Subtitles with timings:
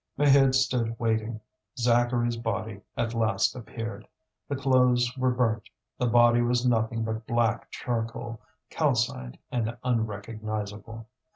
[0.17, 1.39] Maheude stood waiting.
[1.77, 4.07] Zacharie's body at last appeared.
[4.47, 8.41] The clothes were burnt, the body was nothing but black charcoal,
[8.71, 11.05] calcined and unrecognizable.